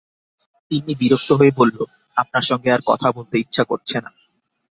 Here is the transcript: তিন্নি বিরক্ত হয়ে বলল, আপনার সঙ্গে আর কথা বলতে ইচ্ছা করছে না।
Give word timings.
তিন্নি 0.71 0.93
বিরক্ত 0.95 1.29
হয়ে 1.31 1.53
বলল, 1.57 1.77
আপনার 2.17 2.41
সঙ্গে 2.41 2.69
আর 2.71 2.81
কথা 2.85 3.07
বলতে 3.11 3.35
ইচ্ছা 3.39 3.63
করছে 3.63 3.97
না। 4.01 4.11